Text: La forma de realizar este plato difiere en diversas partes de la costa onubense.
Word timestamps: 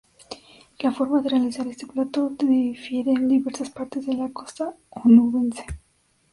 La 0.79 0.89
forma 0.89 1.21
de 1.21 1.29
realizar 1.29 1.67
este 1.67 1.85
plato 1.85 2.31
difiere 2.39 3.11
en 3.11 3.27
diversas 3.27 3.69
partes 3.69 4.03
de 4.07 4.15
la 4.15 4.29
costa 4.33 4.73
onubense. 4.89 5.63